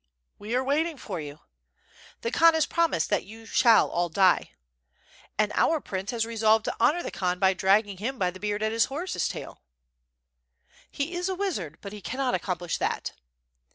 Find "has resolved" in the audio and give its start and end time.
6.09-6.65